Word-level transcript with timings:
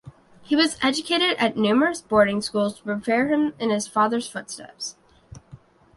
He 0.41 0.55
was 0.55 0.79
educated 0.81 1.35
at 1.37 1.55
numerous 1.57 2.01
boarding 2.01 2.41
schools 2.41 2.75
to 2.77 2.83
prepare 2.83 3.27
him 3.27 3.53
in 3.59 3.69
his 3.69 3.87
father's 3.87 4.27
footsteps. 4.27 4.95